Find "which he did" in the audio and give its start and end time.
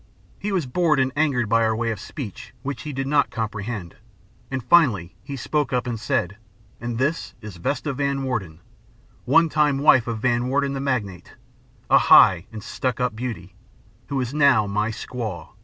2.63-3.05